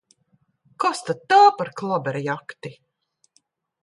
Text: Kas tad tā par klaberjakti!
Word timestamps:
Kas 0.83 1.01
tad 1.09 1.19
tā 1.33 1.37
par 1.59 1.71
klaberjakti! 1.81 2.73